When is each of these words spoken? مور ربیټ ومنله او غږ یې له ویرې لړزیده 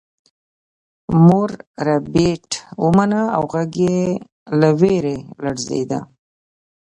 مور 1.25 1.49
ربیټ 1.87 2.47
ومنله 2.85 3.25
او 3.35 3.43
غږ 3.53 3.73
یې 3.87 4.01
له 4.59 4.69
ویرې 4.79 5.17
لړزیده 5.43 5.99